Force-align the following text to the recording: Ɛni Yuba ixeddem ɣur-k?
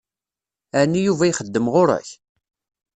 Ɛni 0.79 0.99
Yuba 1.05 1.25
ixeddem 1.31 1.67
ɣur-k? 1.73 2.09